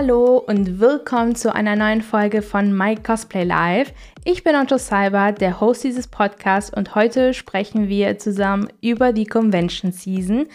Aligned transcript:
Hallo 0.00 0.36
und 0.36 0.78
willkommen 0.78 1.34
zu 1.34 1.52
einer 1.52 1.74
neuen 1.74 2.02
Folge 2.02 2.40
von 2.40 2.72
My 2.72 2.94
Cosplay 2.94 3.42
Live. 3.42 3.92
Ich 4.22 4.44
bin 4.44 4.54
Otto 4.54 4.78
Cyber, 4.78 5.32
der 5.32 5.60
Host 5.60 5.82
dieses 5.82 6.06
Podcasts 6.06 6.72
und 6.72 6.94
heute 6.94 7.34
sprechen 7.34 7.88
wir 7.88 8.16
zusammen 8.16 8.68
über 8.80 9.12
die 9.12 9.26
Convention 9.26 9.90
Season. 9.90 10.46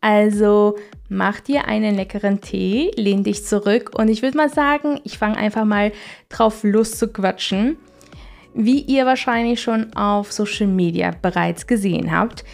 Also 0.00 0.76
mach 1.08 1.40
dir 1.40 1.66
einen 1.66 1.96
leckeren 1.96 2.40
Tee, 2.40 2.92
lehn 2.94 3.24
dich 3.24 3.44
zurück 3.44 3.90
und 3.98 4.06
ich 4.06 4.22
würde 4.22 4.36
mal 4.36 4.48
sagen, 4.48 5.00
ich 5.02 5.18
fange 5.18 5.38
einfach 5.38 5.64
mal 5.64 5.90
drauf 6.28 6.62
los 6.62 6.96
zu 6.96 7.08
quatschen. 7.08 7.78
Wie 8.54 8.78
ihr 8.78 9.06
wahrscheinlich 9.06 9.60
schon 9.60 9.92
auf 9.96 10.32
Social 10.32 10.68
Media 10.68 11.10
bereits 11.20 11.66
gesehen 11.66 12.16
habt, 12.16 12.44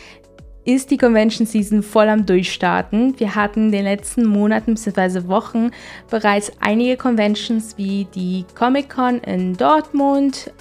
ist 0.64 0.91
die 0.91 0.98
Convention 0.98 1.46
Season 1.46 1.82
voll 1.82 2.09
am 2.09 2.27
Durchstarten. 2.27 3.18
Wir 3.18 3.34
hatten 3.34 3.66
in 3.66 3.73
den 3.73 3.84
letzten 3.84 4.27
Monaten 4.27 4.74
bzw. 4.74 5.28
Wochen 5.28 5.70
bereits 6.10 6.52
einige 6.60 6.96
Conventions 6.96 7.77
wie 7.78 8.06
die 8.14 8.45
Comic 8.55 8.91
Con 8.91 9.18
in 9.20 9.56
Dortmund, 9.56 10.52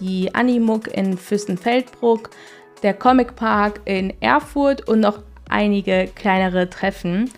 die 0.00 0.34
Animuk 0.34 0.88
in 0.88 1.16
Fürstenfeldbruck, 1.16 2.30
der 2.82 2.94
Comic 2.94 3.36
Park 3.36 3.80
in 3.84 4.12
Erfurt 4.20 4.86
und 4.86 5.00
noch 5.00 5.22
einige 5.48 6.08
kleinere 6.14 6.68
Treffen. 6.68 7.30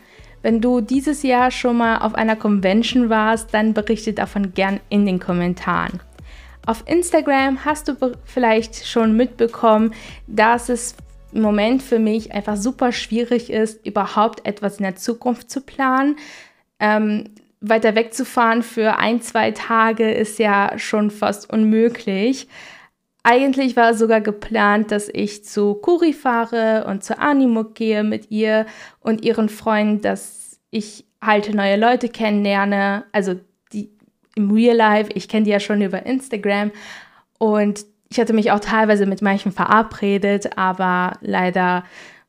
Wenn 0.42 0.60
du 0.60 0.80
dieses 0.80 1.22
Jahr 1.22 1.50
schon 1.50 1.76
mal 1.76 1.98
auf 1.98 2.14
einer 2.14 2.36
Convention 2.36 3.10
warst, 3.10 3.52
dann 3.54 3.74
berichte 3.74 4.12
davon 4.12 4.54
gern 4.54 4.80
in 4.88 5.06
den 5.06 5.20
Kommentaren. 5.20 6.00
Auf 6.66 6.84
Instagram 6.86 7.64
hast 7.64 7.88
du 7.88 7.94
vielleicht 8.24 8.86
schon 8.86 9.16
mitbekommen, 9.16 9.94
dass 10.26 10.68
es 10.68 10.94
im 11.32 11.42
Moment 11.42 11.82
für 11.82 11.98
mich 11.98 12.32
einfach 12.32 12.56
super 12.56 12.92
schwierig 12.92 13.50
ist, 13.50 13.84
überhaupt 13.86 14.46
etwas 14.46 14.78
in 14.78 14.84
der 14.84 14.96
Zukunft 14.96 15.50
zu 15.50 15.60
planen. 15.60 16.16
Ähm, 16.78 17.24
weiter 17.60 17.94
wegzufahren 17.94 18.62
für 18.62 18.96
ein, 18.98 19.20
zwei 19.20 19.50
Tage 19.50 20.10
ist 20.10 20.38
ja 20.38 20.78
schon 20.78 21.10
fast 21.10 21.52
unmöglich. 21.52 22.48
Eigentlich 23.22 23.76
war 23.76 23.92
sogar 23.92 24.22
geplant, 24.22 24.90
dass 24.90 25.10
ich 25.12 25.44
zu 25.44 25.74
Kuri 25.74 26.14
fahre 26.14 26.86
und 26.86 27.04
zu 27.04 27.18
Animuk 27.18 27.74
gehe 27.74 28.02
mit 28.02 28.30
ihr 28.30 28.64
und 29.00 29.24
ihren 29.24 29.50
Freunden, 29.50 30.00
dass 30.00 30.58
ich 30.70 31.04
halt 31.20 31.52
neue 31.54 31.76
Leute 31.76 32.08
kennenlerne. 32.08 33.04
Also 33.12 33.34
die 33.74 33.90
im 34.36 34.50
Real 34.50 34.76
Life, 34.76 35.10
ich 35.14 35.28
kenne 35.28 35.44
die 35.44 35.50
ja 35.50 35.60
schon 35.60 35.82
über 35.82 36.06
Instagram. 36.06 36.72
Und 37.38 37.84
ich 38.10 38.18
hatte 38.18 38.32
mich 38.32 38.50
auch 38.50 38.60
teilweise 38.60 39.06
mit 39.06 39.22
manchen 39.22 39.52
verabredet, 39.52 40.58
aber 40.58 41.16
leider 41.20 41.84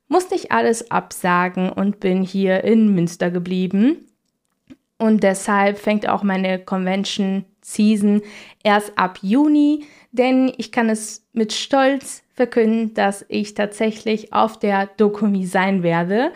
musste 0.08 0.36
ich 0.36 0.52
alles 0.52 0.92
absagen 0.92 1.70
und 1.72 2.00
bin 2.00 2.22
hier 2.22 2.64
in 2.64 2.94
Münster 2.94 3.32
geblieben. 3.32 4.06
Und 5.00 5.24
deshalb 5.24 5.80
fängt 5.80 6.08
auch 6.08 6.22
meine 6.22 6.60
Convention 6.60 7.46
Season 7.62 8.22
erst 8.64 8.98
ab 8.98 9.20
Juni, 9.24 9.86
denn 10.12 10.54
ich 10.58 10.72
kann 10.72 10.90
es 10.90 11.26
mit 11.34 11.54
Stolz 11.54 12.22
verkünden, 12.36 12.94
dass 12.94 13.26
ich 13.28 13.56
tatsächlich 13.56 14.34
auf 14.34 14.60
der 14.60 14.88
Dokumi 14.98 15.46
sein 15.46 15.82
werde. 15.82 16.32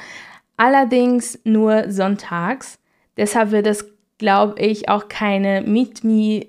Allerdings 0.58 1.40
nur 1.44 1.92
sonntags. 1.92 2.80
Deshalb 3.18 3.52
wird 3.52 3.68
es, 3.68 3.86
glaube 4.18 4.60
ich, 4.60 4.90
auch 4.90 5.08
keine 5.10 5.62
Meet 5.62 6.04
Me 6.04 6.48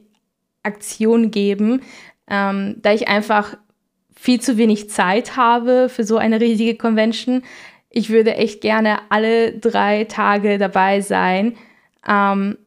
Aktion 0.63 1.31
geben, 1.31 1.83
ähm, 2.29 2.77
da 2.83 2.93
ich 2.93 3.09
einfach 3.09 3.57
viel 4.15 4.41
zu 4.41 4.57
wenig 4.57 4.91
Zeit 4.91 5.37
habe 5.37 5.89
für 5.89 6.05
so 6.05 6.17
eine 6.17 6.41
riesige 6.41 6.77
Convention. 6.77 7.43
Ich 7.91 8.11
würde 8.11 8.35
echt 8.35 8.61
gerne 8.61 8.99
alle 9.11 9.53
drei 9.53 10.05
Tage 10.05 10.59
dabei 10.59 11.01
sein. 11.01 11.57
Ähm, 12.09 12.59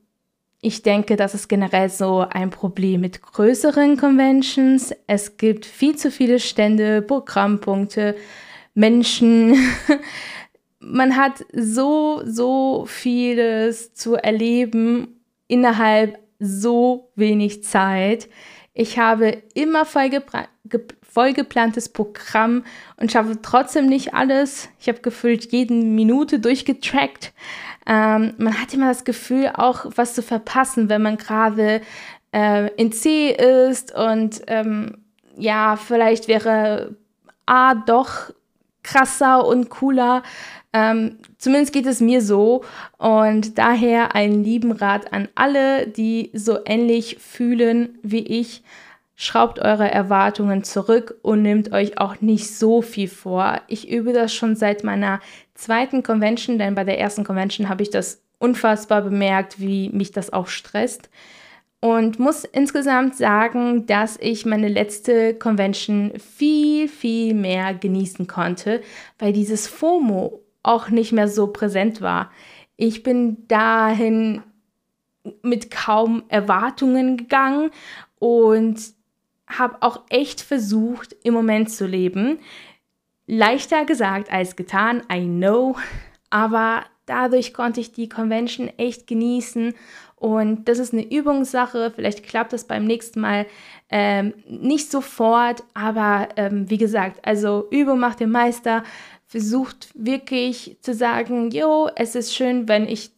ich 0.61 0.81
denke, 0.81 1.15
das 1.15 1.33
ist 1.33 1.47
generell 1.47 1.89
so 1.89 2.25
ein 2.29 2.49
Problem 2.49 3.01
mit 3.01 3.21
größeren 3.21 3.95
Conventions. 3.97 4.93
Es 5.07 5.37
gibt 5.37 5.65
viel 5.65 5.95
zu 5.95 6.11
viele 6.11 6.39
Stände, 6.39 7.01
Programmpunkte, 7.01 8.15
Menschen. 8.73 9.55
Man 10.79 11.15
hat 11.15 11.45
so, 11.53 12.21
so 12.25 12.85
vieles 12.87 13.93
zu 13.93 14.15
erleben 14.15 15.21
innerhalb 15.47 16.19
so 16.39 17.11
wenig 17.15 17.63
Zeit. 17.63 18.27
Ich 18.79 18.97
habe 18.97 19.43
immer 19.55 19.85
vollgeplantes 19.85 21.89
Programm 21.89 22.63
und 22.95 23.11
schaffe 23.11 23.41
trotzdem 23.41 23.87
nicht 23.87 24.13
alles. 24.13 24.69
Ich 24.79 24.87
habe 24.87 25.01
gefühlt 25.01 25.51
jede 25.51 25.73
Minute 25.73 26.39
durchgetrackt. 26.39 27.33
Ähm, 27.85 28.35
man 28.37 28.57
hat 28.57 28.73
immer 28.73 28.87
das 28.87 29.03
Gefühl, 29.03 29.51
auch 29.53 29.85
was 29.97 30.15
zu 30.15 30.23
verpassen, 30.23 30.87
wenn 30.87 31.01
man 31.01 31.17
gerade 31.17 31.81
äh, 32.33 32.73
in 32.75 32.93
C 32.93 33.31
ist 33.31 33.93
und 33.93 34.43
ähm, 34.47 34.99
ja, 35.35 35.75
vielleicht 35.75 36.29
wäre 36.29 36.95
A 37.45 37.75
doch 37.75 38.31
krasser 38.89 39.45
und 39.45 39.69
cooler. 39.69 40.23
Ähm, 40.71 41.17
zumindest 41.37 41.73
geht 41.73 41.85
es 41.85 41.99
mir 41.99 42.21
so. 42.21 42.63
Und 42.97 43.57
daher 43.57 44.15
einen 44.15 44.43
lieben 44.43 44.71
Rat 44.71 45.13
an 45.13 45.27
alle, 45.35 45.87
die 45.87 46.31
so 46.33 46.59
ähnlich 46.65 47.17
fühlen 47.19 47.99
wie 48.03 48.25
ich. 48.25 48.63
Schraubt 49.15 49.59
eure 49.59 49.91
Erwartungen 49.91 50.63
zurück 50.63 51.15
und 51.23 51.41
nehmt 51.41 51.73
euch 51.73 51.99
auch 51.99 52.21
nicht 52.21 52.55
so 52.55 52.81
viel 52.81 53.09
vor. 53.09 53.61
Ich 53.67 53.89
übe 53.89 54.13
das 54.13 54.33
schon 54.33 54.55
seit 54.55 54.83
meiner 54.85 55.19
zweiten 55.55 56.03
Convention, 56.03 56.57
denn 56.57 56.73
bei 56.73 56.85
der 56.85 56.99
ersten 56.99 57.25
Convention 57.25 57.67
habe 57.67 57.83
ich 57.83 57.89
das 57.89 58.21
unfassbar 58.37 59.01
bemerkt, 59.01 59.59
wie 59.59 59.89
mich 59.89 60.13
das 60.13 60.31
auch 60.31 60.47
stresst. 60.47 61.09
Und 61.81 62.19
muss 62.19 62.43
insgesamt 62.43 63.15
sagen, 63.15 63.85
dass 63.85 64.17
ich 64.19 64.45
meine 64.45 64.67
letzte 64.67 65.33
Convention 65.33 66.11
viel, 66.19 66.89
viel 66.89 67.33
mehr 67.33 67.73
genießen 67.73 68.27
konnte, 68.27 68.81
weil 69.17 69.31
dieses 69.31 69.67
FOMO 69.67 70.41
auch 70.61 70.89
nicht 70.89 71.13
mehr 71.13 71.29
so 71.29 71.47
präsent 71.47 72.01
war. 72.01 72.31
Ich 72.75 73.01
bin 73.03 73.47
dahin 73.47 74.43
mit 75.41 75.71
kaum 75.71 76.23
Erwartungen 76.27 77.15
gegangen 77.15 77.71
und 78.19 78.79
habe 79.47 79.77
auch 79.81 80.01
echt 80.09 80.41
versucht, 80.41 81.15
im 81.23 81.33
Moment 81.33 81.71
zu 81.71 81.85
leben. 81.85 82.39
Leichter 83.25 83.85
gesagt 83.85 84.31
als 84.31 84.55
getan, 84.55 85.01
I 85.11 85.25
know, 85.25 85.75
aber 86.29 86.85
dadurch 87.05 87.53
konnte 87.53 87.79
ich 87.79 87.91
die 87.91 88.09
Convention 88.09 88.69
echt 88.77 89.07
genießen 89.07 89.73
und 90.19 90.65
das 90.65 90.79
ist 90.79 90.93
eine 90.93 91.09
Übungssache. 91.09 91.91
Vielleicht 91.95 92.23
klappt 92.23 92.53
das 92.53 92.65
beim 92.65 92.85
nächsten 92.85 93.21
Mal 93.21 93.45
ähm, 93.89 94.33
nicht 94.47 94.91
sofort, 94.91 95.63
aber 95.73 96.29
ähm, 96.35 96.69
wie 96.69 96.77
gesagt, 96.77 97.25
also 97.25 97.67
Übung 97.71 97.99
macht 97.99 98.19
den 98.19 98.31
Meister 98.31 98.83
versucht 99.25 99.89
wirklich 99.93 100.77
zu 100.81 100.93
sagen, 100.93 101.51
jo, 101.51 101.89
es 101.95 102.15
ist 102.15 102.35
schön, 102.35 102.67
wenn 102.67 102.87
ich 102.87 103.11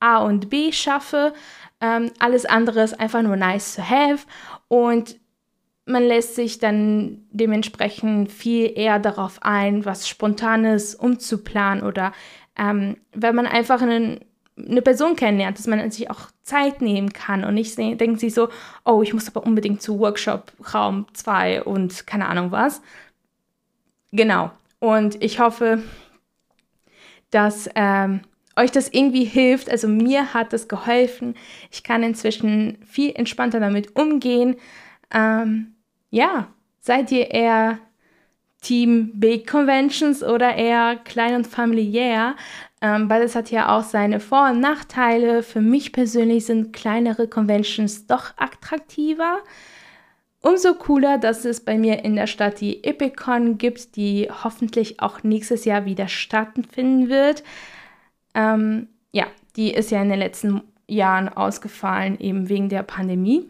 A 0.00 0.18
und 0.18 0.48
B 0.48 0.72
schaffe. 0.72 1.34
Ähm, 1.80 2.10
alles 2.18 2.46
andere 2.46 2.82
ist 2.82 2.98
einfach 2.98 3.22
nur 3.22 3.36
nice 3.36 3.76
to 3.76 3.82
have. 3.82 4.26
Und 4.68 5.20
man 5.84 6.02
lässt 6.02 6.34
sich 6.36 6.58
dann 6.58 7.26
dementsprechend 7.30 8.32
viel 8.32 8.72
eher 8.74 8.98
darauf 8.98 9.42
ein, 9.42 9.84
was 9.84 10.08
Spontanes 10.08 10.94
umzuplanen 10.94 11.84
oder 11.84 12.12
ähm, 12.56 12.96
wenn 13.12 13.34
man 13.34 13.46
einfach 13.46 13.82
einen, 13.82 14.20
eine 14.56 14.82
Person 14.82 15.16
kennenlernt, 15.16 15.58
dass 15.58 15.66
man 15.66 15.90
sich 15.90 16.10
auch 16.10 16.30
Zeit 16.42 16.82
nehmen 16.82 17.12
kann 17.12 17.44
und 17.44 17.54
nicht 17.54 17.78
denkt 17.78 18.20
sich 18.20 18.34
so, 18.34 18.48
oh, 18.84 19.02
ich 19.02 19.14
muss 19.14 19.28
aber 19.28 19.46
unbedingt 19.46 19.80
zu 19.80 19.98
Workshop 19.98 20.52
Raum 20.74 21.06
2 21.12 21.62
und 21.64 22.06
keine 22.06 22.26
Ahnung 22.28 22.50
was. 22.50 22.82
Genau. 24.12 24.50
Und 24.78 25.22
ich 25.22 25.40
hoffe, 25.40 25.82
dass 27.30 27.70
ähm, 27.74 28.20
euch 28.56 28.70
das 28.70 28.88
irgendwie 28.88 29.24
hilft. 29.24 29.70
Also 29.70 29.88
mir 29.88 30.34
hat 30.34 30.52
das 30.52 30.68
geholfen. 30.68 31.34
Ich 31.70 31.82
kann 31.82 32.02
inzwischen 32.02 32.78
viel 32.86 33.12
entspannter 33.14 33.60
damit 33.60 33.96
umgehen. 33.96 34.56
Ähm, 35.12 35.74
ja, 36.10 36.48
seid 36.80 37.10
ihr 37.10 37.30
eher 37.30 37.78
Team 38.62 39.10
Big 39.14 39.46
Conventions 39.46 40.22
oder 40.22 40.54
eher 40.54 40.96
klein 41.04 41.34
und 41.34 41.46
familiär? 41.46 42.36
Ähm, 42.80 43.06
beides 43.08 43.36
hat 43.36 43.50
ja 43.50 43.76
auch 43.76 43.84
seine 43.84 44.18
Vor- 44.18 44.50
und 44.50 44.60
Nachteile. 44.60 45.42
Für 45.42 45.60
mich 45.60 45.92
persönlich 45.92 46.46
sind 46.46 46.72
kleinere 46.72 47.28
Conventions 47.28 48.06
doch 48.06 48.32
attraktiver. 48.36 49.38
Umso 50.40 50.74
cooler, 50.74 51.18
dass 51.18 51.44
es 51.44 51.60
bei 51.64 51.78
mir 51.78 52.04
in 52.04 52.16
der 52.16 52.26
Stadt 52.26 52.60
die 52.60 52.82
Epicon 52.82 53.58
gibt, 53.58 53.94
die 53.94 54.28
hoffentlich 54.42 55.00
auch 55.00 55.22
nächstes 55.22 55.64
Jahr 55.64 55.84
wieder 55.84 56.08
stattfinden 56.08 57.08
wird. 57.08 57.44
Ähm, 58.34 58.88
ja, 59.12 59.26
die 59.54 59.72
ist 59.72 59.92
ja 59.92 60.02
in 60.02 60.08
den 60.08 60.18
letzten 60.18 60.62
Jahren 60.88 61.28
ausgefallen, 61.28 62.18
eben 62.18 62.48
wegen 62.48 62.68
der 62.68 62.82
Pandemie. 62.82 63.48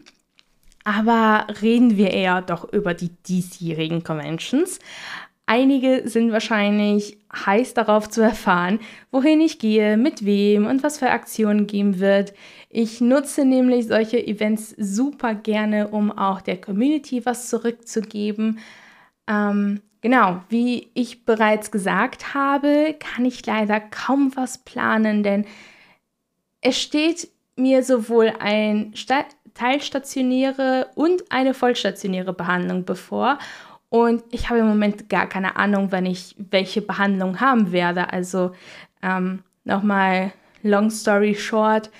Aber 0.83 1.47
reden 1.61 1.97
wir 1.97 2.11
eher 2.11 2.41
doch 2.41 2.71
über 2.71 2.93
die 2.93 3.09
diesjährigen 3.09 4.03
Conventions. 4.03 4.79
Einige 5.45 6.07
sind 6.07 6.31
wahrscheinlich 6.31 7.17
heiß 7.33 7.73
darauf 7.73 8.09
zu 8.09 8.21
erfahren, 8.21 8.79
wohin 9.11 9.41
ich 9.41 9.59
gehe, 9.59 9.97
mit 9.97 10.25
wem 10.25 10.65
und 10.65 10.83
was 10.83 10.99
für 10.99 11.09
Aktionen 11.09 11.67
geben 11.67 11.99
wird. 11.99 12.33
Ich 12.69 13.01
nutze 13.01 13.43
nämlich 13.43 13.87
solche 13.87 14.25
Events 14.25 14.73
super 14.77 15.35
gerne, 15.35 15.89
um 15.89 16.11
auch 16.11 16.39
der 16.39 16.61
Community 16.61 17.25
was 17.25 17.49
zurückzugeben. 17.49 18.59
Ähm, 19.27 19.81
genau, 20.01 20.41
wie 20.47 20.89
ich 20.93 21.25
bereits 21.25 21.71
gesagt 21.71 22.33
habe, 22.33 22.95
kann 22.97 23.25
ich 23.25 23.45
leider 23.45 23.81
kaum 23.81 24.31
was 24.35 24.59
planen, 24.59 25.23
denn 25.23 25.45
es 26.61 26.81
steht 26.81 27.27
mir 27.57 27.83
sowohl 27.83 28.33
ein 28.39 28.95
teilstationäre 29.53 30.87
und 30.95 31.31
eine 31.31 31.53
vollstationäre 31.53 32.33
Behandlung 32.33 32.85
bevor. 32.85 33.37
Und 33.89 34.23
ich 34.31 34.49
habe 34.49 34.59
im 34.59 34.67
Moment 34.67 35.09
gar 35.09 35.27
keine 35.27 35.55
Ahnung, 35.55 35.91
wann 35.91 36.07
ich 36.07 36.35
welche 36.37 36.81
Behandlung 36.81 37.39
haben 37.39 37.71
werde. 37.71 38.11
Also 38.11 38.51
ähm, 39.03 39.43
nochmal 39.63 40.33
long 40.63 40.89
story 40.89 41.35
short. 41.35 41.91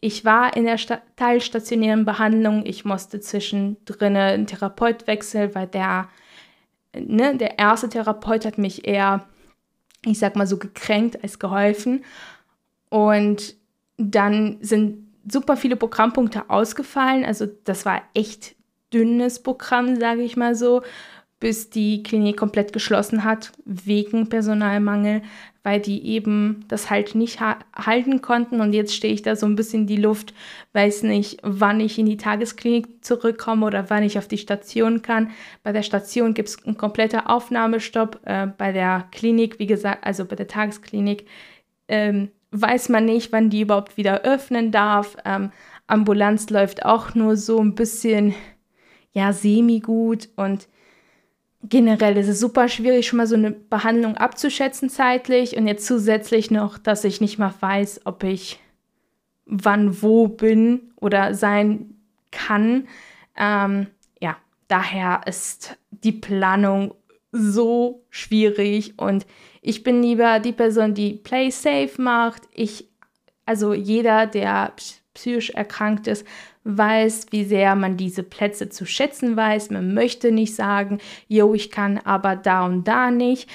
Ich 0.00 0.24
war 0.24 0.56
in 0.56 0.64
der 0.64 0.78
Sta 0.78 1.02
teilstationären 1.16 2.04
Behandlung. 2.04 2.64
Ich 2.64 2.84
musste 2.84 3.20
zwischendrin 3.20 4.16
einen 4.16 4.46
Therapeut 4.46 5.06
wechseln, 5.06 5.54
weil 5.54 5.66
der, 5.66 6.08
ne, 6.98 7.36
der 7.36 7.58
erste 7.58 7.88
Therapeut 7.88 8.46
hat 8.46 8.56
mich 8.56 8.86
eher, 8.88 9.26
ich 10.06 10.18
sag 10.18 10.36
mal 10.36 10.46
so, 10.46 10.56
gekränkt 10.56 11.22
als 11.22 11.38
geholfen. 11.38 12.04
Und 12.88 13.54
dann 13.98 14.58
sind 14.62 15.11
super 15.30 15.56
viele 15.56 15.76
Programmpunkte 15.76 16.50
ausgefallen. 16.50 17.24
Also 17.24 17.46
das 17.64 17.84
war 17.84 18.02
echt 18.14 18.54
dünnes 18.92 19.42
Programm, 19.42 19.98
sage 19.98 20.22
ich 20.22 20.36
mal 20.36 20.54
so 20.54 20.82
bis 21.42 21.70
die 21.70 22.04
Klinik 22.04 22.36
komplett 22.36 22.72
geschlossen 22.72 23.24
hat, 23.24 23.50
wegen 23.64 24.28
Personalmangel, 24.28 25.22
weil 25.64 25.80
die 25.80 26.06
eben 26.06 26.64
das 26.68 26.88
halt 26.88 27.16
nicht 27.16 27.40
ha 27.40 27.58
halten 27.74 28.22
konnten. 28.22 28.60
Und 28.60 28.72
jetzt 28.72 28.94
stehe 28.94 29.12
ich 29.12 29.22
da 29.22 29.34
so 29.34 29.46
ein 29.46 29.56
bisschen 29.56 29.80
in 29.80 29.86
die 29.88 29.96
Luft, 29.96 30.34
weiß 30.72 31.02
nicht, 31.02 31.40
wann 31.42 31.80
ich 31.80 31.98
in 31.98 32.06
die 32.06 32.16
Tagesklinik 32.16 33.04
zurückkomme 33.04 33.66
oder 33.66 33.90
wann 33.90 34.04
ich 34.04 34.18
auf 34.18 34.28
die 34.28 34.38
Station 34.38 35.02
kann. 35.02 35.32
Bei 35.64 35.72
der 35.72 35.82
Station 35.82 36.32
gibt 36.32 36.48
es 36.48 36.64
einen 36.64 36.76
kompletten 36.76 37.18
Aufnahmestopp. 37.18 38.20
Äh, 38.22 38.46
bei 38.46 38.70
der 38.70 39.08
Klinik, 39.10 39.58
wie 39.58 39.66
gesagt, 39.66 40.06
also 40.06 40.24
bei 40.24 40.36
der 40.36 40.46
Tagesklinik, 40.46 41.26
ähm, 41.88 42.30
weiß 42.52 42.90
man 42.90 43.04
nicht, 43.04 43.32
wann 43.32 43.50
die 43.50 43.62
überhaupt 43.62 43.96
wieder 43.96 44.22
öffnen 44.22 44.70
darf. 44.70 45.16
Ähm, 45.24 45.50
Ambulanz 45.86 46.48
läuft 46.50 46.84
auch 46.84 47.14
nur 47.14 47.36
so 47.36 47.58
ein 47.58 47.74
bisschen, 47.74 48.34
ja, 49.12 49.32
semi-gut 49.32 50.28
und 50.36 50.68
generell 51.62 52.16
ist 52.16 52.28
es 52.28 52.40
super 52.40 52.68
schwierig, 52.68 53.06
schon 53.06 53.18
mal 53.18 53.26
so 53.26 53.36
eine 53.36 53.50
Behandlung 53.50 54.16
abzuschätzen 54.16 54.90
zeitlich 54.90 55.56
und 55.56 55.66
jetzt 55.66 55.86
zusätzlich 55.86 56.50
noch, 56.50 56.78
dass 56.78 57.04
ich 57.04 57.20
nicht 57.20 57.38
mal 57.38 57.54
weiß, 57.58 58.02
ob 58.04 58.24
ich 58.24 58.58
wann 59.46 60.02
wo 60.02 60.28
bin 60.28 60.92
oder 60.96 61.34
sein 61.34 61.94
kann. 62.30 62.88
Ähm, 63.36 63.86
ja, 64.20 64.36
daher 64.68 65.22
ist 65.26 65.78
die 65.90 66.12
Planung 66.12 66.94
so 67.32 68.04
schwierig 68.10 68.98
und 68.98 69.26
ich 69.62 69.82
bin 69.82 70.02
lieber 70.02 70.38
die 70.40 70.52
Person, 70.52 70.94
die 70.94 71.14
Play 71.14 71.50
Safe 71.50 71.90
macht. 71.96 72.42
Ich, 72.52 72.88
also 73.46 73.72
jeder, 73.72 74.26
der 74.26 74.72
psychisch 75.14 75.50
erkrankt 75.50 76.06
ist, 76.06 76.26
weiß, 76.64 77.26
wie 77.30 77.44
sehr 77.44 77.74
man 77.74 77.96
diese 77.96 78.22
Plätze 78.22 78.68
zu 78.68 78.86
schätzen 78.86 79.36
weiß. 79.36 79.70
Man 79.70 79.94
möchte 79.94 80.32
nicht 80.32 80.54
sagen, 80.54 80.98
yo, 81.28 81.54
ich 81.54 81.70
kann 81.70 81.98
aber 81.98 82.36
da 82.36 82.66
und 82.66 82.86
da 82.86 83.10
nicht. 83.10 83.48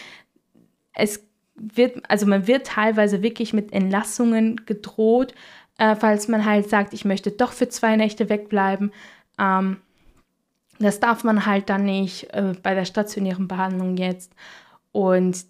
Es 0.94 1.26
wird, 1.56 2.10
also 2.10 2.26
man 2.26 2.48
wird 2.48 2.68
teilweise 2.68 3.22
wirklich 3.22 3.54
mit 3.54 3.74
Entlassungen 3.74 4.66
gedroht, 4.66 5.34
äh, 5.78 5.96
falls 5.96 6.28
man 6.28 6.46
halt 6.46 6.70
sagt, 6.70 6.94
ich 6.94 7.06
möchte 7.06 7.32
doch 7.32 7.52
für 7.52 7.70
zwei 7.70 7.96
Nächte 7.96 8.30
wegbleiben. 8.30 8.92
Ähm, 9.40 9.78
das 10.80 11.00
darf 11.00 11.24
man 11.24 11.46
halt 11.46 11.70
dann 11.70 11.86
nicht 11.86 12.34
äh, 12.34 12.54
bei 12.62 12.74
der 12.74 12.86
stationären 12.86 13.48
Behandlung 13.48 13.98
jetzt. 13.98 14.34
Und 14.92 15.46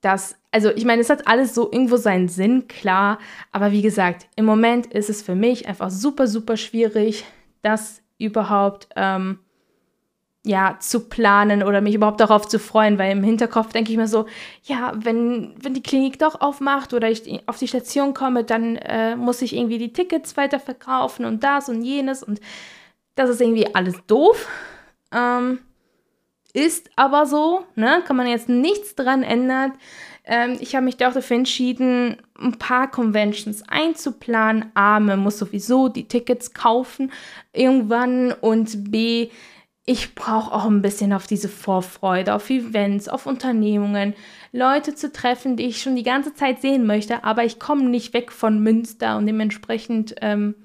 das, 0.00 0.36
also 0.52 0.70
ich 0.70 0.84
meine, 0.84 1.02
es 1.02 1.10
hat 1.10 1.26
alles 1.26 1.54
so 1.54 1.70
irgendwo 1.70 1.96
seinen 1.96 2.28
Sinn, 2.28 2.68
klar, 2.68 3.18
aber 3.50 3.72
wie 3.72 3.82
gesagt, 3.82 4.28
im 4.36 4.44
Moment 4.44 4.86
ist 4.86 5.10
es 5.10 5.22
für 5.22 5.34
mich 5.34 5.66
einfach 5.66 5.90
super, 5.90 6.26
super 6.26 6.56
schwierig, 6.56 7.24
das 7.62 8.02
überhaupt 8.18 8.88
ähm, 8.94 9.40
ja, 10.46 10.76
zu 10.78 11.08
planen 11.08 11.64
oder 11.64 11.80
mich 11.80 11.96
überhaupt 11.96 12.20
darauf 12.20 12.46
zu 12.46 12.60
freuen, 12.60 12.98
weil 12.98 13.10
im 13.10 13.24
Hinterkopf 13.24 13.72
denke 13.72 13.90
ich 13.90 13.96
mir 13.96 14.06
so, 14.06 14.26
ja, 14.62 14.92
wenn, 14.94 15.54
wenn 15.60 15.74
die 15.74 15.82
Klinik 15.82 16.20
doch 16.20 16.40
aufmacht 16.40 16.94
oder 16.94 17.10
ich 17.10 17.42
auf 17.46 17.58
die 17.58 17.66
Station 17.66 18.14
komme, 18.14 18.44
dann 18.44 18.76
äh, 18.76 19.16
muss 19.16 19.42
ich 19.42 19.56
irgendwie 19.56 19.78
die 19.78 19.92
Tickets 19.92 20.36
weiterverkaufen 20.36 21.24
und 21.24 21.42
das 21.42 21.68
und 21.68 21.82
jenes. 21.82 22.22
Und 22.22 22.40
das 23.16 23.30
ist 23.30 23.40
irgendwie 23.40 23.74
alles 23.74 23.96
doof. 24.06 24.48
Ähm, 25.12 25.58
ist 26.52 26.88
aber 26.96 27.26
so, 27.26 27.64
ne? 27.74 28.02
kann 28.06 28.16
man 28.16 28.26
jetzt 28.28 28.48
nichts 28.48 28.94
dran 28.94 29.22
ändern. 29.22 29.72
Ähm, 30.24 30.56
ich 30.60 30.74
habe 30.74 30.84
mich 30.84 30.96
da 30.96 31.08
auch 31.08 31.14
dafür 31.14 31.36
entschieden, 31.36 32.16
ein 32.38 32.58
paar 32.58 32.90
Conventions 32.90 33.62
einzuplanen. 33.68 34.70
A, 34.74 35.00
man 35.00 35.18
muss 35.18 35.38
sowieso 35.38 35.88
die 35.88 36.08
Tickets 36.08 36.54
kaufen 36.54 37.12
irgendwann 37.52 38.32
und 38.32 38.90
B, 38.90 39.28
ich 39.88 40.16
brauche 40.16 40.52
auch 40.52 40.64
ein 40.64 40.82
bisschen 40.82 41.12
auf 41.12 41.28
diese 41.28 41.48
Vorfreude, 41.48 42.34
auf 42.34 42.50
Events, 42.50 43.08
auf 43.08 43.26
Unternehmungen, 43.26 44.14
Leute 44.50 44.96
zu 44.96 45.12
treffen, 45.12 45.56
die 45.56 45.66
ich 45.66 45.80
schon 45.80 45.94
die 45.94 46.02
ganze 46.02 46.34
Zeit 46.34 46.60
sehen 46.60 46.86
möchte, 46.86 47.22
aber 47.22 47.44
ich 47.44 47.60
komme 47.60 47.84
nicht 47.84 48.12
weg 48.12 48.32
von 48.32 48.58
Münster 48.60 49.16
und 49.16 49.26
dementsprechend 49.26 50.16
ähm, 50.22 50.56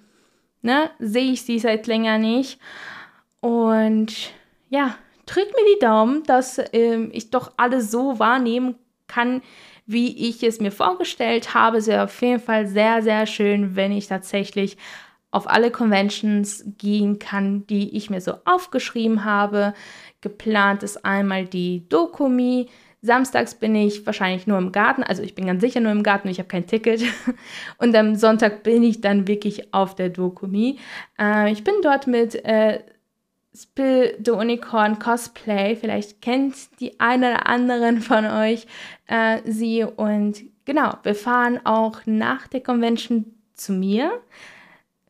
ne, 0.61 0.89
sehe 0.99 1.31
ich 1.31 1.43
sie 1.43 1.59
seit 1.59 1.87
länger 1.87 2.17
nicht. 2.17 2.59
Und 3.39 4.31
ja, 4.69 4.95
drückt 5.25 5.53
mir 5.53 5.75
die 5.75 5.79
Daumen, 5.79 6.23
dass 6.23 6.61
ähm, 6.73 7.09
ich 7.13 7.29
doch 7.29 7.51
alles 7.57 7.91
so 7.91 8.19
wahrnehmen 8.19 8.75
kann, 9.07 9.41
wie 9.85 10.29
ich 10.29 10.43
es 10.43 10.59
mir 10.59 10.71
vorgestellt 10.71 11.53
habe. 11.53 11.77
Es 11.77 11.87
wäre 11.87 12.03
auf 12.03 12.21
jeden 12.21 12.39
Fall 12.39 12.67
sehr, 12.67 13.01
sehr 13.01 13.25
schön, 13.25 13.75
wenn 13.75 13.91
ich 13.91 14.07
tatsächlich 14.07 14.77
auf 15.31 15.49
alle 15.49 15.71
Conventions 15.71 16.65
gehen 16.77 17.17
kann, 17.17 17.65
die 17.67 17.95
ich 17.95 18.09
mir 18.09 18.21
so 18.21 18.33
aufgeschrieben 18.45 19.23
habe. 19.23 19.73
Geplant 20.19 20.83
ist 20.83 21.05
einmal 21.05 21.45
die 21.45 21.87
Dokumi. 21.87 22.67
Samstags 23.03 23.55
bin 23.55 23.73
ich 23.73 24.05
wahrscheinlich 24.05 24.45
nur 24.45 24.59
im 24.59 24.71
Garten, 24.71 25.03
also 25.03 25.23
ich 25.23 25.33
bin 25.33 25.47
ganz 25.47 25.61
sicher 25.61 25.79
nur 25.79 25.91
im 25.91 26.03
Garten, 26.03 26.27
ich 26.27 26.37
habe 26.37 26.47
kein 26.47 26.67
Ticket. 26.67 27.03
Und 27.77 27.95
am 27.95 28.15
Sonntag 28.15 28.61
bin 28.63 28.83
ich 28.83 29.01
dann 29.01 29.27
wirklich 29.27 29.73
auf 29.73 29.95
der 29.95 30.09
Dokumi. 30.09 30.77
Äh, 31.19 31.51
ich 31.51 31.63
bin 31.63 31.73
dort 31.81 32.05
mit 32.05 32.35
äh, 32.45 32.81
Spill 33.55 34.17
the 34.23 34.31
Unicorn 34.31 34.99
Cosplay. 34.99 35.75
Vielleicht 35.75 36.21
kennt 36.21 36.55
die 36.79 36.99
eine 36.99 37.31
oder 37.31 37.47
anderen 37.47 38.01
von 38.01 38.25
euch 38.25 38.67
äh, 39.07 39.39
sie. 39.45 39.83
Und 39.83 40.43
genau, 40.65 40.93
wir 41.03 41.15
fahren 41.15 41.59
auch 41.65 42.01
nach 42.05 42.47
der 42.47 42.61
Convention 42.61 43.33
zu 43.55 43.73
mir. 43.73 44.11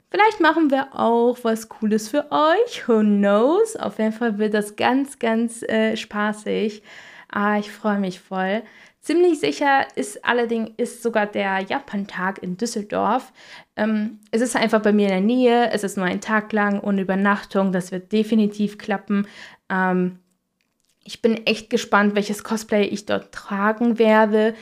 Vielleicht 0.10 0.40
machen 0.40 0.72
wir 0.72 0.90
auch 0.94 1.38
was 1.44 1.70
Cooles 1.70 2.10
für 2.10 2.32
euch. 2.32 2.88
Who 2.88 3.02
knows? 3.02 3.76
Auf 3.76 4.00
jeden 4.00 4.12
Fall 4.12 4.38
wird 4.38 4.54
das 4.54 4.76
ganz, 4.76 5.20
ganz 5.20 5.62
äh, 5.64 5.96
spaßig. 5.96 6.84
Ah, 7.32 7.58
ich 7.58 7.72
freue 7.72 7.98
mich 7.98 8.20
voll. 8.20 8.62
Ziemlich 9.00 9.40
sicher 9.40 9.88
ist 9.96 10.24
allerdings 10.24 10.72
ist 10.78 11.02
sogar 11.02 11.26
der 11.26 11.62
Japan-Tag 11.62 12.44
in 12.44 12.58
Düsseldorf. 12.58 13.32
Ähm, 13.76 14.20
es 14.30 14.42
ist 14.42 14.56
einfach 14.56 14.82
bei 14.82 14.92
mir 14.92 15.08
in 15.08 15.14
der 15.14 15.22
Nähe. 15.22 15.72
Es 15.72 15.84
ist 15.84 15.98
nur 15.98 16.06
ein 16.06 16.22
Tag 16.22 16.52
lang 16.54 16.82
ohne 16.82 17.02
Übernachtung. 17.02 17.72
Das 17.72 17.92
wird 17.92 18.12
definitiv 18.12 18.78
klappen. 18.78 19.28
Ähm, 19.70 20.20
ich 21.04 21.22
bin 21.22 21.48
echt 21.48 21.70
gespannt, 21.70 22.16
welches 22.16 22.44
Cosplay 22.44 22.84
ich 22.84 23.06
dort 23.06 23.32
tragen 23.32 23.98
werde. 23.98 24.54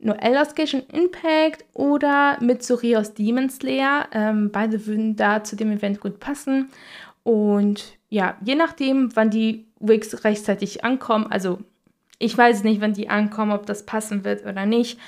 Nur 0.00 0.20
Elder's 0.20 0.54
Gation 0.54 0.82
Impact 0.92 1.64
oder 1.72 2.38
Mitsuri 2.40 2.96
aus 2.96 3.14
Demon 3.14 3.48
Slayer. 3.48 4.08
Ähm, 4.12 4.50
beide 4.50 4.86
würden 4.86 5.14
da 5.14 5.44
zu 5.44 5.56
dem 5.56 5.70
Event 5.70 6.00
gut 6.00 6.18
passen. 6.18 6.70
Und 7.22 7.96
ja, 8.08 8.36
je 8.44 8.54
nachdem, 8.56 9.14
wann 9.14 9.30
die 9.30 9.66
Wigs 9.78 10.24
rechtzeitig 10.24 10.84
ankommen, 10.84 11.26
also 11.30 11.60
ich 12.18 12.36
weiß 12.36 12.64
nicht, 12.64 12.80
wann 12.80 12.94
die 12.94 13.08
ankommen, 13.08 13.52
ob 13.52 13.66
das 13.66 13.86
passen 13.86 14.24
wird 14.24 14.46
oder 14.46 14.66
nicht. 14.66 14.98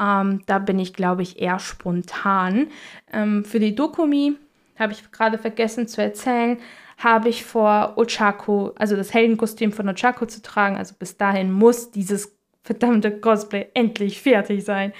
Ähm, 0.00 0.42
da 0.46 0.58
bin 0.58 0.78
ich, 0.78 0.92
glaube 0.92 1.22
ich, 1.22 1.40
eher 1.40 1.58
spontan. 1.58 2.68
Ähm, 3.12 3.44
für 3.44 3.60
die 3.60 3.74
Dokumi, 3.74 4.36
habe 4.78 4.92
ich 4.92 5.10
gerade 5.12 5.38
vergessen 5.38 5.86
zu 5.86 6.02
erzählen, 6.02 6.58
habe 6.98 7.28
ich 7.28 7.44
vor, 7.44 7.94
Ochako, 7.96 8.72
also 8.76 8.96
das 8.96 9.12
Heldenkostüm 9.12 9.72
von 9.72 9.88
Ochako 9.88 10.26
zu 10.26 10.42
tragen. 10.42 10.76
Also 10.76 10.94
bis 10.98 11.16
dahin 11.16 11.52
muss 11.52 11.90
dieses 11.90 12.36
verdammte 12.62 13.10
Cosplay 13.20 13.68
endlich 13.74 14.22
fertig 14.22 14.64
sein. 14.64 14.92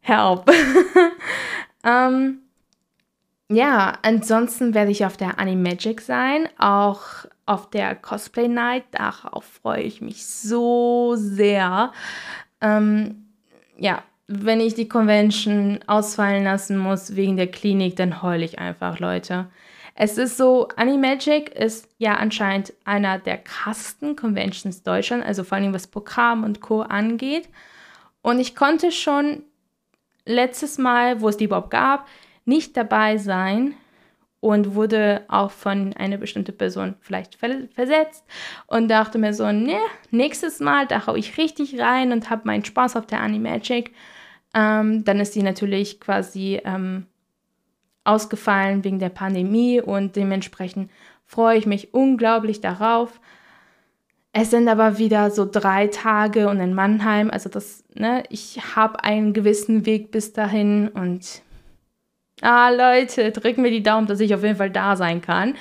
Help. 0.00 0.50
ähm, 1.84 2.38
ja, 3.50 3.98
ansonsten 4.02 4.74
werde 4.74 4.90
ich 4.90 5.04
auf 5.04 5.16
der 5.16 5.38
Animagic 5.38 6.00
sein, 6.00 6.48
auch 6.58 7.26
auf 7.46 7.70
der 7.70 7.94
Cosplay 7.94 8.48
Night. 8.48 8.84
Darauf 8.92 9.44
freue 9.44 9.82
ich 9.82 10.00
mich 10.00 10.26
so 10.26 11.14
sehr. 11.16 11.92
Ähm, 12.60 13.26
ja, 13.76 14.02
wenn 14.26 14.60
ich 14.60 14.74
die 14.74 14.88
Convention 14.88 15.80
ausfallen 15.86 16.44
lassen 16.44 16.78
muss 16.78 17.16
wegen 17.16 17.36
der 17.36 17.50
Klinik, 17.50 17.96
dann 17.96 18.22
heule 18.22 18.44
ich 18.44 18.58
einfach, 18.58 18.98
Leute. 18.98 19.48
Es 19.94 20.18
ist 20.18 20.36
so, 20.36 20.68
Animagic 20.76 21.50
ist 21.50 21.88
ja 21.98 22.16
anscheinend 22.16 22.72
einer 22.84 23.18
der 23.18 23.38
krassesten 23.38 24.16
Conventions 24.16 24.82
Deutschland, 24.82 25.24
also 25.24 25.44
vor 25.44 25.58
allem 25.58 25.72
was 25.72 25.86
Programm 25.86 26.42
und 26.42 26.60
Co. 26.60 26.80
angeht. 26.80 27.48
Und 28.22 28.40
ich 28.40 28.56
konnte 28.56 28.90
schon 28.90 29.44
letztes 30.24 30.78
Mal, 30.78 31.20
wo 31.20 31.28
es 31.28 31.36
die 31.36 31.44
überhaupt 31.44 31.70
gab, 31.70 32.08
nicht 32.44 32.76
dabei 32.76 33.18
sein 33.18 33.74
und 34.44 34.74
wurde 34.74 35.22
auch 35.28 35.50
von 35.50 35.94
einer 35.94 36.18
bestimmten 36.18 36.54
Person 36.54 36.96
vielleicht 37.00 37.36
versetzt 37.36 38.26
und 38.66 38.88
dachte 38.88 39.16
mir 39.16 39.32
so, 39.32 39.50
ne, 39.50 39.78
nächstes 40.10 40.60
Mal, 40.60 40.86
da 40.86 41.06
hau 41.06 41.14
ich 41.14 41.38
richtig 41.38 41.80
rein 41.80 42.12
und 42.12 42.28
habe 42.28 42.42
meinen 42.44 42.62
Spaß 42.62 42.96
auf 42.96 43.06
der 43.06 43.22
Animagic. 43.22 43.94
Ähm, 44.52 45.02
dann 45.02 45.18
ist 45.18 45.34
die 45.34 45.42
natürlich 45.42 45.98
quasi 45.98 46.60
ähm, 46.62 47.06
ausgefallen 48.04 48.84
wegen 48.84 48.98
der 48.98 49.08
Pandemie 49.08 49.80
und 49.80 50.14
dementsprechend 50.14 50.90
freue 51.24 51.56
ich 51.56 51.64
mich 51.64 51.94
unglaublich 51.94 52.60
darauf. 52.60 53.22
Es 54.34 54.50
sind 54.50 54.68
aber 54.68 54.98
wieder 54.98 55.30
so 55.30 55.48
drei 55.50 55.86
Tage 55.86 56.50
und 56.50 56.60
in 56.60 56.74
Mannheim, 56.74 57.30
also 57.30 57.48
das, 57.48 57.82
ne, 57.94 58.24
ich 58.28 58.76
habe 58.76 59.02
einen 59.04 59.32
gewissen 59.32 59.86
Weg 59.86 60.10
bis 60.10 60.34
dahin 60.34 60.88
und 60.88 61.40
ah, 62.44 62.70
Leute, 62.70 63.32
drücken 63.32 63.62
mir 63.62 63.70
die 63.70 63.82
Daumen, 63.82 64.06
dass 64.06 64.20
ich 64.20 64.34
auf 64.34 64.42
jeden 64.42 64.56
Fall 64.56 64.70
da 64.70 64.96
sein 64.96 65.20
kann. 65.20 65.54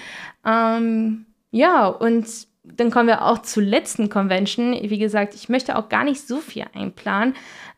Ähm, 0.45 1.25
ja, 1.51 1.87
und 1.87 2.27
dann 2.63 2.91
kommen 2.91 3.07
wir 3.07 3.25
auch 3.25 3.41
zur 3.41 3.63
letzten 3.63 4.09
Convention. 4.09 4.73
Wie 4.73 4.97
gesagt, 4.97 5.35
ich 5.35 5.49
möchte 5.49 5.77
auch 5.77 5.89
gar 5.89 6.03
nicht 6.03 6.25
so 6.27 6.37
viel 6.37 6.65
einplanen. 6.73 7.35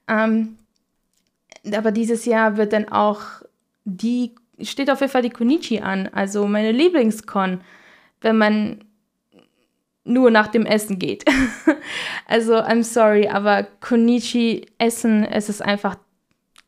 Ähm, 0.08 0.58
aber 1.74 1.92
dieses 1.92 2.26
Jahr 2.26 2.58
wird 2.58 2.74
dann 2.74 2.90
auch 2.90 3.22
die 3.86 4.34
steht 4.62 4.90
auf 4.90 5.02
jeden 5.02 5.12
Fall 5.12 5.22
die 5.22 5.30
Konichi 5.30 5.80
an, 5.80 6.08
also 6.08 6.48
meine 6.48 6.72
Lieblingskon, 6.72 7.62
wenn 8.22 8.38
man 8.38 8.84
nur 10.04 10.32
nach 10.32 10.48
dem 10.48 10.66
Essen 10.66 11.00
geht. 11.00 11.26
also, 12.28 12.56
I'm 12.56 12.84
sorry, 12.84 13.28
aber 13.28 13.64
Konichi 13.82 14.68
Essen, 14.78 15.24
es 15.24 15.50
ist 15.50 15.62
einfach 15.62 15.98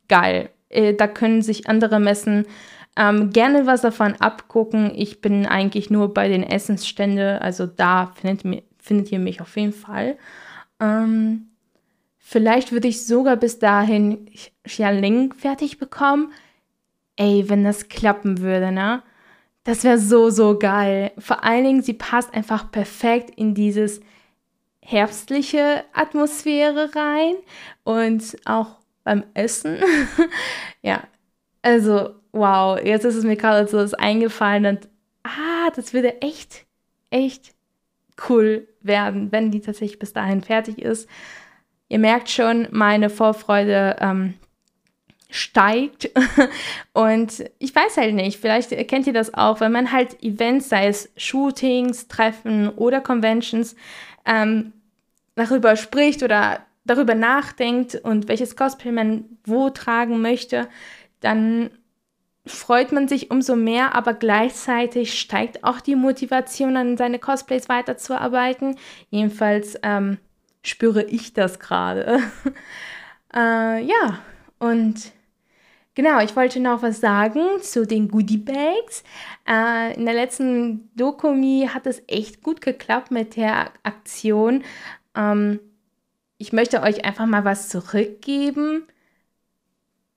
geil. 0.08 0.50
Äh, 0.69 0.93
da 0.93 1.07
können 1.07 1.41
sich 1.41 1.69
andere 1.69 2.00
Messen 2.00 2.45
ähm, 2.95 3.31
gerne 3.31 3.65
was 3.65 3.81
davon 3.81 4.15
abgucken. 4.15 4.91
Ich 4.95 5.21
bin 5.21 5.45
eigentlich 5.45 5.89
nur 5.89 6.13
bei 6.13 6.27
den 6.27 6.43
Essensständen, 6.43 7.38
also 7.39 7.65
da 7.67 8.13
findet, 8.19 8.63
findet 8.79 9.12
ihr 9.12 9.19
mich 9.19 9.41
auf 9.41 9.55
jeden 9.55 9.74
Fall. 9.74 10.17
Ähm, 10.79 11.50
vielleicht 12.17 12.71
würde 12.71 12.88
ich 12.88 13.05
sogar 13.05 13.36
bis 13.36 13.59
dahin 13.59 14.29
Xialing 14.63 15.33
fertig 15.33 15.77
bekommen 15.77 16.31
ey, 17.17 17.50
wenn 17.50 17.63
das 17.63 17.89
klappen 17.89 18.39
würde, 18.39 18.71
ne? 18.71 19.03
Das 19.65 19.83
wäre 19.83 19.97
so, 19.97 20.29
so 20.29 20.57
geil. 20.57 21.12
Vor 21.17 21.43
allen 21.43 21.65
Dingen, 21.65 21.81
sie 21.81 21.93
passt 21.93 22.33
einfach 22.33 22.71
perfekt 22.71 23.31
in 23.36 23.53
dieses 23.53 24.00
herbstliche 24.81 25.83
Atmosphäre 25.91 26.95
rein 26.95 27.36
und 27.83 28.38
auch 28.45 28.77
beim 29.07 29.23
Essen. 29.35 29.77
ja, 30.81 31.01
also 31.61 32.15
wow, 32.33 32.77
jetzt 32.83 33.05
ist 33.05 33.15
es 33.15 33.23
mir 33.23 33.37
gerade 33.37 33.65
so 33.65 33.95
eingefallen 33.97 34.65
und 34.65 34.89
ah, 35.23 35.71
das 35.73 35.93
würde 35.93 36.21
echt, 36.21 36.65
echt 37.09 37.53
cool 38.27 38.67
werden, 38.81 39.31
wenn 39.31 39.49
die 39.49 39.61
tatsächlich 39.61 39.97
bis 39.97 40.11
dahin 40.11 40.41
fertig 40.41 40.81
ist. 40.81 41.09
Ihr 41.87 41.99
merkt 41.99 42.29
schon, 42.29 42.67
meine 42.71 43.09
Vorfreude 43.09 43.95
ähm, 44.01 44.33
steigt. 45.29 46.09
Und 46.93 47.45
ich 47.59 47.73
weiß 47.73 47.95
halt 47.95 48.13
nicht, 48.13 48.41
vielleicht 48.41 48.71
kennt 48.89 49.07
ihr 49.07 49.13
das 49.13 49.33
auch, 49.33 49.61
wenn 49.61 49.71
man 49.71 49.93
halt 49.93 50.21
Events, 50.21 50.67
sei 50.67 50.87
es 50.87 51.09
Shootings, 51.15 52.09
Treffen 52.09 52.67
oder 52.67 52.99
Conventions, 52.99 53.77
ähm, 54.25 54.73
darüber 55.35 55.77
spricht 55.77 56.23
oder 56.23 56.66
darüber 56.88 57.15
nachdenkt 57.15 57.96
und 57.96 58.27
welches 58.27 58.56
Cosplay 58.56 58.91
man 58.91 59.25
wo 59.46 59.70
tragen 59.70 60.22
möchte, 60.22 60.67
dann 61.20 61.70
freut 62.46 62.91
man 62.91 63.08
sich 63.08 63.29
umso 63.29 63.56
mehr, 63.56 63.94
aber 63.94 64.13
gleichzeitig 64.13 65.20
steigt 65.20 65.63
auch 65.63 65.82
die 65.82 65.96
Motivation, 65.96 66.77
an 66.77 66.98
seine 66.98 67.20
Cosplays 67.20 67.70
weiterzuarbeiten. 67.70 68.77
Jedenfalls 69.10 69.77
ähm, 69.84 70.17
spüre 70.63 71.03
ich 71.03 71.34
das 71.34 71.60
gerade. 71.60 72.22
äh, 73.34 73.84
ja, 73.84 74.20
und 74.60 75.12
Genau, 75.98 76.20
ich 76.20 76.36
wollte 76.36 76.60
noch 76.60 76.84
was 76.84 77.01
sagen 77.01 77.41
zu 77.62 77.88
den 77.88 78.08
Goodie 78.08 78.38
Bags. 78.38 79.03
Äh, 79.50 79.96
in 79.96 80.06
der 80.06 80.13
letzten 80.13 80.96
Dokumi 80.96 81.67
hat 81.74 81.88
es 81.88 82.03
echt 82.06 82.44
gut 82.44 82.62
geklappt 82.62 83.10
mit 83.10 83.36
der 83.36 83.72
Aktion. 83.82 84.63
Ähm, 85.15 85.60
ich 86.38 86.53
möchte 86.53 86.82
euch 86.82 87.06
einfach 87.06 87.25
mal 87.25 87.46
was 87.46 87.70
zurückgeben. 87.70 88.84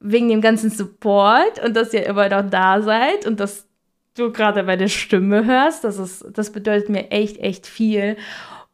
Wegen 0.02 0.28
dem 0.28 0.40
ganzen 0.40 0.70
Support 0.70 1.62
und 1.62 1.76
dass 1.76 1.92
ihr 1.92 2.06
immer 2.06 2.28
noch 2.28 2.48
da 2.48 2.80
seid 2.80 3.26
und 3.26 3.38
dass 3.38 3.66
du 4.14 4.32
gerade 4.32 4.62
meine 4.62 4.88
Stimme 4.88 5.44
hörst. 5.44 5.84
Das, 5.84 5.98
ist, 5.98 6.24
das 6.32 6.52
bedeutet 6.52 6.88
mir 6.88 7.10
echt, 7.10 7.38
echt 7.38 7.66
viel. 7.66 8.16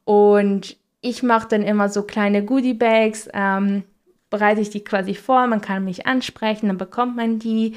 Und 0.04 0.76
ich 1.00 1.22
mache 1.22 1.48
dann 1.48 1.62
immer 1.62 1.88
so 1.88 2.02
kleine 2.02 2.44
Goodie 2.44 2.74
Bags. 2.74 3.28
Ähm, 3.32 3.82
bereite 4.30 4.60
ich 4.60 4.70
die 4.70 4.84
quasi 4.84 5.14
vor, 5.14 5.46
man 5.46 5.60
kann 5.60 5.84
mich 5.84 6.06
ansprechen, 6.06 6.68
dann 6.68 6.78
bekommt 6.78 7.16
man 7.16 7.38
die. 7.38 7.76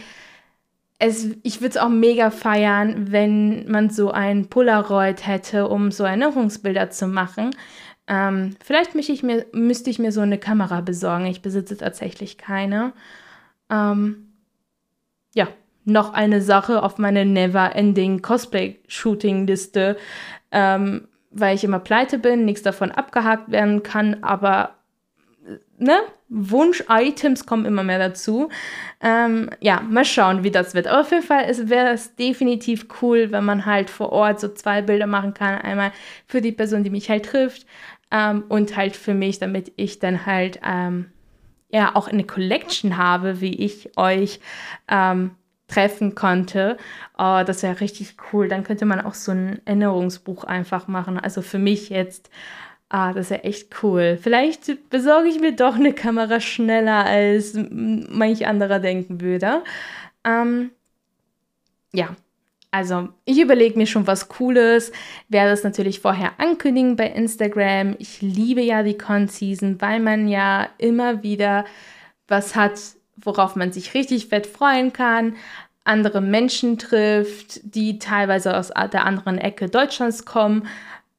Es, 1.02 1.28
ich 1.44 1.62
würde 1.62 1.70
es 1.70 1.78
auch 1.78 1.90
mega 1.90 2.30
feiern, 2.30 3.12
wenn 3.12 3.72
man 3.72 3.90
so 3.90 4.12
ein 4.12 4.48
Polaroid 4.48 5.26
hätte, 5.26 5.70
um 5.70 5.92
so 5.92 6.04
Erinnerungsbilder 6.04 6.90
zu 6.90 7.08
machen. 7.08 7.52
Ähm, 8.10 8.56
vielleicht 8.64 8.96
ich 8.96 9.24
mir, 9.24 9.46
müsste 9.54 9.92
ich 9.92 10.00
mir 10.00 10.12
so 10.12 10.22
eine 10.22 10.40
Kamera 10.40 10.82
besorgen. 10.82 11.28
Ich 11.28 11.44
besitze 11.44 11.78
tatsächlich 11.78 12.40
keine. 12.40 12.92
Ähm, 13.70 14.34
ja, 15.36 15.48
noch 15.86 16.14
eine 16.14 16.42
Sache 16.42 16.82
auf 16.82 16.98
meiner 16.98 17.24
Never-Ending 17.24 18.22
Cosplay-Shooting-Liste, 18.24 19.96
ähm, 20.52 21.08
weil 21.30 21.56
ich 21.56 21.64
immer 21.64 21.80
pleite 21.80 22.18
bin, 22.18 22.46
nichts 22.46 22.64
davon 22.64 22.92
abgehakt 22.92 23.52
werden 23.52 23.84
kann, 23.84 24.24
aber 24.24 24.72
ne, 25.78 26.00
Wunsch-Items 26.30 27.46
kommen 27.46 27.66
immer 27.66 27.84
mehr 27.84 28.00
dazu. 28.00 28.50
Ähm, 29.02 29.50
ja, 29.60 29.82
mal 29.82 30.06
schauen, 30.06 30.44
wie 30.44 30.52
das 30.52 30.74
wird. 30.74 30.88
Aber 30.88 31.02
auf 31.02 31.12
jeden 31.12 31.24
Fall 31.24 31.46
wäre 31.70 31.90
es 31.90 32.16
definitiv 32.16 32.88
cool, 33.02 33.32
wenn 33.32 33.46
man 33.46 33.66
halt 33.66 33.90
vor 33.90 34.12
Ort 34.12 34.40
so 34.40 34.48
zwei 34.50 34.82
Bilder 34.82 35.08
machen 35.08 35.34
kann. 35.34 35.60
Einmal 35.60 35.92
für 36.28 36.42
die 36.42 36.52
Person, 36.52 36.84
die 36.84 36.90
mich 36.90 37.10
halt 37.10 37.26
trifft 37.26 37.66
ähm, 38.12 38.44
und 38.50 38.76
halt 38.76 38.96
für 38.96 39.14
mich, 39.14 39.40
damit 39.40 39.72
ich 39.76 40.00
dann 40.00 40.26
halt 40.26 40.60
ähm, 40.66 41.12
ja 41.70 41.96
auch 41.96 42.08
eine 42.08 42.24
Collection 42.24 42.98
habe, 42.98 43.42
wie 43.42 43.56
ich 43.56 43.98
euch 43.98 44.40
ähm, 44.88 45.32
treffen 45.68 46.16
konnte. 46.16 46.78
Oh, 47.18 47.42
das 47.46 47.62
wäre 47.64 47.80
richtig 47.80 48.16
cool. 48.34 48.48
Dann 48.48 48.64
könnte 48.64 48.86
man 48.86 49.02
auch 49.02 49.14
so 49.14 49.32
ein 49.32 49.62
Erinnerungsbuch 49.66 50.44
einfach 50.44 50.88
machen. 50.88 51.20
Also 51.20 51.42
für 51.42 51.60
mich 51.60 51.90
jetzt 51.90 52.30
Ah, 52.92 53.14
das 53.14 53.30
ja 53.30 53.38
echt 53.38 53.84
cool. 53.84 54.18
Vielleicht 54.20 54.90
besorge 54.90 55.30
ich 55.30 55.40
mir 55.40 55.56
doch 55.56 55.76
eine 55.76 55.94
Kamera 55.94 56.40
schneller, 56.40 57.06
als 57.06 57.54
manch 57.56 58.48
anderer 58.48 58.80
denken 58.80 59.22
würde. 59.22 59.64
Ähm, 60.24 60.72
ja, 61.94 62.16
also 62.72 63.10
ich 63.26 63.40
überlege 63.40 63.78
mir 63.78 63.88
schon 63.88 64.08
was 64.08 64.30
Cooles, 64.30 64.92
werde 65.28 65.52
es 65.52 65.64
natürlich 65.64 66.00
vorher 66.00 66.34
ankündigen 66.40 66.96
bei 66.96 67.08
Instagram. 67.08 67.96
Ich 68.00 68.22
liebe 68.22 68.62
ja 68.62 68.84
die 68.84 68.98
Con-Season, 68.98 69.82
weil 69.82 70.00
man 70.00 70.28
ja 70.28 70.70
immer 70.78 71.24
wieder 71.24 71.66
was 72.28 72.56
hat, 72.56 72.80
worauf 73.18 73.56
man 73.56 73.72
sich 73.72 73.94
richtig 73.96 74.28
fett 74.28 74.46
freuen 74.46 74.94
kann, 74.94 75.36
andere 75.84 76.22
Menschen 76.22 76.78
trifft, 76.78 77.62
die 77.64 77.98
teilweise 77.98 78.56
aus 78.56 78.68
der 78.68 79.06
anderen 79.06 79.40
Ecke 79.40 79.68
Deutschlands 79.70 80.26
kommen 80.26 80.68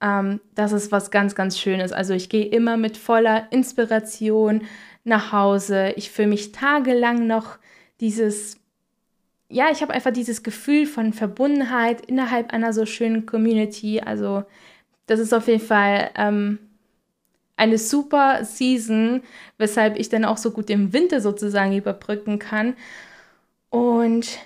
ähm, 0.00 0.40
das 0.54 0.72
ist 0.72 0.92
was 0.92 1.10
ganz, 1.10 1.34
ganz 1.34 1.58
Schönes. 1.58 1.92
Also 1.92 2.14
ich 2.14 2.28
gehe 2.28 2.46
immer 2.46 2.76
mit 2.76 2.96
voller 2.96 3.46
Inspiration 3.50 4.62
nach 5.04 5.32
Hause. 5.32 5.92
Ich 5.96 6.10
fühle 6.10 6.28
mich 6.28 6.52
tagelang 6.52 7.26
noch 7.26 7.58
dieses, 8.00 8.58
ja, 9.50 9.70
ich 9.70 9.82
habe 9.82 9.92
einfach 9.92 10.12
dieses 10.12 10.42
Gefühl 10.42 10.86
von 10.86 11.12
Verbundenheit 11.12 12.00
innerhalb 12.06 12.52
einer 12.52 12.72
so 12.72 12.86
schönen 12.86 13.26
Community. 13.26 14.00
Also 14.00 14.44
das 15.06 15.18
ist 15.18 15.34
auf 15.34 15.48
jeden 15.48 15.60
Fall 15.64 16.10
ähm, 16.14 16.58
eine 17.56 17.76
super 17.76 18.44
Season, 18.44 19.22
weshalb 19.58 19.98
ich 19.98 20.08
dann 20.08 20.24
auch 20.24 20.38
so 20.38 20.52
gut 20.52 20.68
den 20.68 20.92
Winter 20.92 21.20
sozusagen 21.20 21.76
überbrücken 21.76 22.38
kann. 22.38 22.74
Und 23.70 24.38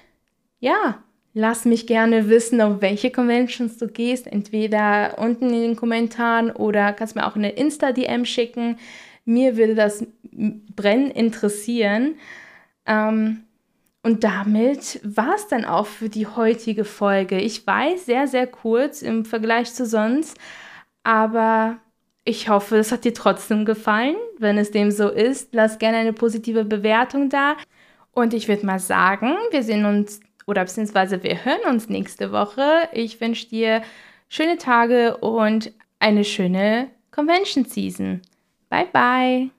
ja, 0.58 1.02
lass 1.34 1.66
mich 1.66 1.86
gerne 1.86 2.30
wissen, 2.30 2.62
auf 2.62 2.80
welche 2.80 3.10
Conventions 3.10 3.76
du 3.76 3.88
gehst. 3.88 4.26
Entweder 4.26 5.18
unten 5.18 5.50
in 5.50 5.60
den 5.60 5.76
Kommentaren 5.76 6.50
oder 6.50 6.94
kannst 6.94 7.14
mir 7.14 7.26
auch 7.26 7.36
eine 7.36 7.50
Insta-DM 7.50 8.24
schicken. 8.24 8.78
Mir 9.26 9.58
würde 9.58 9.74
das 9.74 10.06
brennend 10.32 11.14
interessieren. 11.14 12.14
Ähm, 12.86 13.44
und 14.04 14.22
damit 14.22 15.00
war 15.02 15.34
es 15.34 15.48
dann 15.48 15.64
auch 15.64 15.86
für 15.86 16.10
die 16.10 16.26
heutige 16.26 16.84
Folge. 16.84 17.40
Ich 17.40 17.66
weiß, 17.66 18.04
sehr, 18.04 18.28
sehr 18.28 18.46
kurz 18.46 19.00
im 19.00 19.24
Vergleich 19.24 19.72
zu 19.72 19.86
sonst, 19.86 20.36
aber 21.04 21.78
ich 22.24 22.48
hoffe, 22.50 22.76
es 22.76 22.92
hat 22.92 23.04
dir 23.04 23.14
trotzdem 23.14 23.64
gefallen. 23.64 24.16
Wenn 24.38 24.58
es 24.58 24.70
dem 24.70 24.90
so 24.90 25.08
ist, 25.08 25.54
lass 25.54 25.78
gerne 25.78 25.98
eine 25.98 26.12
positive 26.12 26.64
Bewertung 26.66 27.30
da. 27.30 27.56
Und 28.12 28.34
ich 28.34 28.46
würde 28.46 28.66
mal 28.66 28.78
sagen, 28.78 29.34
wir 29.50 29.62
sehen 29.62 29.86
uns 29.86 30.20
oder 30.46 30.64
beziehungsweise 30.64 31.22
wir 31.22 31.44
hören 31.44 31.70
uns 31.70 31.88
nächste 31.88 32.30
Woche. 32.30 32.88
Ich 32.92 33.20
wünsche 33.22 33.48
dir 33.48 33.82
schöne 34.28 34.58
Tage 34.58 35.16
und 35.18 35.72
eine 35.98 36.24
schöne 36.24 36.90
Convention 37.10 37.64
Season. 37.64 38.20
Bye 38.68 38.88
bye. 38.92 39.54